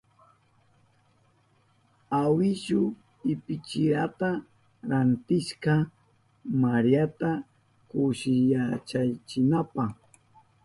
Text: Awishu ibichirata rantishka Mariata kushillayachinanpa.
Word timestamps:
Awishu 2.19 2.81
ibichirata 3.31 4.29
rantishka 4.89 5.73
Mariata 6.61 7.31
kushillayachinanpa. 7.89 9.83